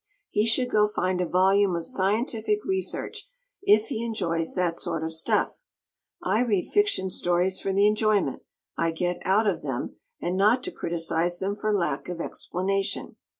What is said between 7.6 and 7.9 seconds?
the